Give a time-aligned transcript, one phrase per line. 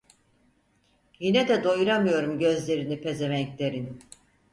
[1.19, 4.01] Yine de doyuramıyorum gözlerini pezevenklerin…